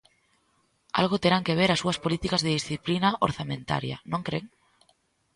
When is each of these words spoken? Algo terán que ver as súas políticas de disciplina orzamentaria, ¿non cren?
Algo 1.01 1.21
terán 1.23 1.45
que 1.47 1.57
ver 1.59 1.69
as 1.71 1.81
súas 1.83 2.01
políticas 2.03 2.41
de 2.43 2.55
disciplina 2.57 3.09
orzamentaria, 3.27 3.97
¿non 4.11 4.21
cren? 4.27 4.43